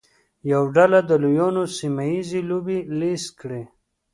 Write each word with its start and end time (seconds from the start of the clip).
یوه 0.51 0.67
ډله 0.75 0.99
د 1.09 1.11
لویانو 1.23 1.63
سیمه 1.77 2.03
ییزې 2.11 2.41
لوبې 2.49 2.79
لیست 2.99 3.29
کړي. 3.39 3.63